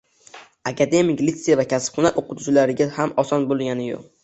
[0.71, 4.13] Akademik litsey va kasb-hunar oʻqituvchilariga ham oson boʻlgani yoʻq.